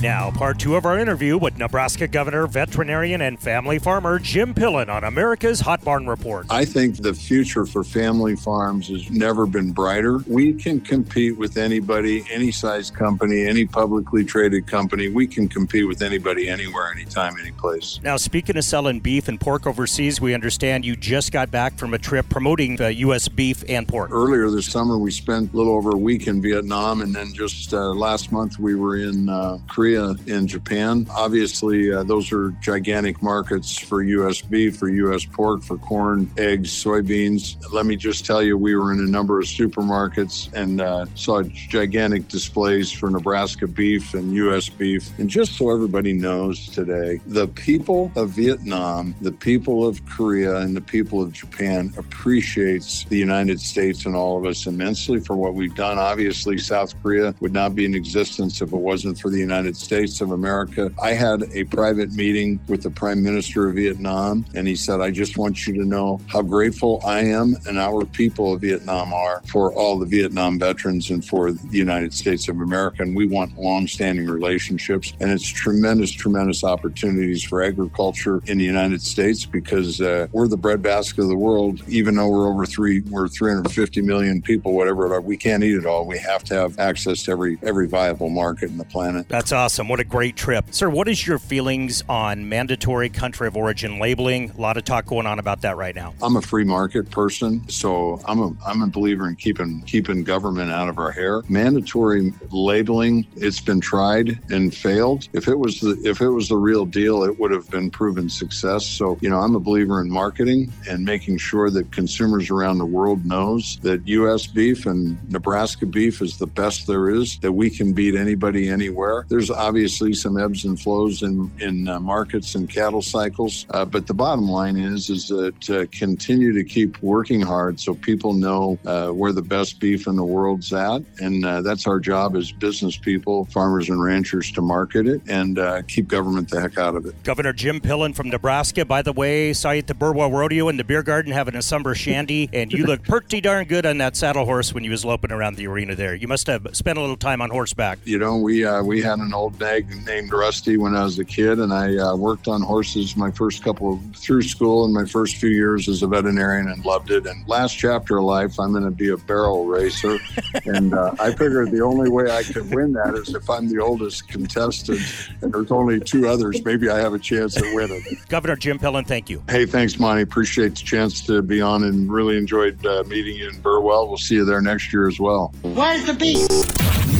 [0.00, 4.88] Now, part two of our interview with Nebraska Governor, veterinarian, and family farmer Jim Pillen
[4.88, 6.46] on America's Hot Barn Report.
[6.50, 10.18] I think the future for family farms has never been brighter.
[10.28, 15.08] We can compete with anybody, any size company, any publicly traded company.
[15.08, 17.98] We can compete with anybody, anywhere, anytime, any place.
[18.00, 21.92] Now, speaking of selling beef and pork overseas, we understand you just got back from
[21.92, 23.26] a trip promoting the U.S.
[23.26, 24.12] beef and pork.
[24.12, 27.74] Earlier this summer, we spent a little over a week in Vietnam, and then just
[27.74, 31.06] uh, last month, we were in uh, Korea Korea and Japan.
[31.10, 34.42] Obviously, uh, those are gigantic markets for U.S.
[34.42, 35.24] beef, for U.S.
[35.24, 37.56] pork, for corn, eggs, soybeans.
[37.72, 41.42] Let me just tell you, we were in a number of supermarkets and uh, saw
[41.42, 44.68] gigantic displays for Nebraska beef and U.S.
[44.68, 45.18] beef.
[45.18, 50.76] And just so everybody knows today, the people of Vietnam, the people of Korea, and
[50.76, 55.54] the people of Japan appreciates the United States and all of us immensely for what
[55.54, 55.98] we've done.
[55.98, 60.20] Obviously, South Korea would not be in existence if it wasn't for the United States
[60.20, 60.92] of America.
[61.02, 65.10] I had a private meeting with the Prime Minister of Vietnam, and he said, I
[65.10, 69.42] just want you to know how grateful I am and our people of Vietnam are
[69.46, 73.02] for all the Vietnam veterans and for the United States of America.
[73.02, 75.12] And we want long-standing relationships.
[75.20, 80.56] And it's tremendous, tremendous opportunities for agriculture in the United States because uh, we're the
[80.56, 81.80] breadbasket of the world.
[81.88, 85.06] Even though we're over three, we're 350 million people, whatever.
[85.06, 86.04] it are, We can't eat it all.
[86.04, 89.28] We have to have access to every every viable market in the planet.
[89.28, 89.86] That's awesome awesome.
[89.86, 90.64] What a great trip.
[90.70, 94.48] Sir, what is your feelings on mandatory country of origin labeling?
[94.52, 96.14] A lot of talk going on about that right now.
[96.22, 100.70] I'm a free market person, so I'm a I'm a believer in keeping keeping government
[100.70, 101.42] out of our hair.
[101.50, 105.28] Mandatory labeling, it's been tried and failed.
[105.34, 108.30] If it was the if it was the real deal, it would have been proven
[108.30, 108.86] success.
[108.86, 112.86] So, you know, I'm a believer in marketing and making sure that consumers around the
[112.86, 117.68] world knows that US beef and Nebraska beef is the best there is, that we
[117.68, 119.26] can beat anybody anywhere.
[119.28, 124.06] There's obviously some ebbs and flows in in uh, markets and cattle cycles, uh, but
[124.06, 128.78] the bottom line is is that uh, continue to keep working hard so people know
[128.86, 132.52] uh, where the best beef in the world's at, and uh, that's our job as
[132.52, 136.94] business people, farmers and ranchers, to market it and uh, keep government the heck out
[136.94, 137.20] of it.
[137.24, 140.76] Governor Jim Pillen from Nebraska, by the way, saw you at the Burwell Rodeo in
[140.76, 144.16] the beer garden having a summer shandy, and you look pretty darn good on that
[144.16, 146.14] saddle horse when you was loping around the arena there.
[146.14, 147.98] You must have spent a little time on horseback.
[148.04, 151.24] You know, we we had an old old nag named Rusty when I was a
[151.24, 155.06] kid, and I uh, worked on horses my first couple of through school and my
[155.06, 157.26] first few years as a veterinarian and loved it.
[157.26, 160.18] And last chapter of life, I'm going to be a barrel racer,
[160.66, 163.78] and uh, I figured the only way I could win that is if I'm the
[163.78, 165.00] oldest contestant,
[165.40, 166.62] and there's only two others.
[166.62, 168.04] Maybe I have a chance at winning.
[168.28, 169.42] Governor Jim Pillen, thank you.
[169.48, 170.20] Hey, thanks, Monte.
[170.20, 174.08] Appreciate the chance to be on, and really enjoyed uh, meeting you in Burwell.
[174.08, 175.54] We'll see you there next year as well.
[175.62, 177.17] Where's the beef?